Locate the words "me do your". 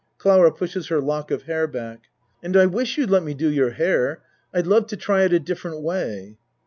3.21-3.69